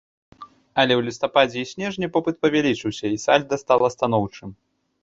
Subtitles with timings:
[0.83, 4.61] Але у лістападзе і снежні попыт павялічыўся, і сальда стала станоўчым.